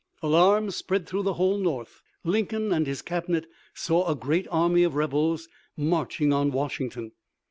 Alarm 0.23 0.71
spread 0.71 1.05
through 1.05 1.21
the 1.21 1.35
whole 1.35 1.59
North. 1.59 2.01
Lincoln 2.23 2.73
and 2.73 2.87
his 2.87 3.03
Cabinet 3.03 3.45
saw 3.75 4.09
a 4.09 4.15
great 4.15 4.47
army 4.49 4.81
of 4.81 4.95
rebels 4.95 5.47
marching 5.77 6.33
on 6.33 6.49
Washington. 6.49 7.11